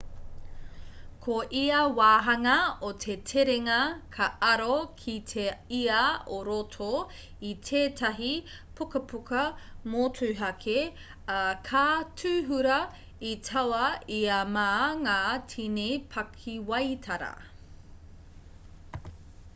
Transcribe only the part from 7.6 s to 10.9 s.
tētahi pukapuka motuhake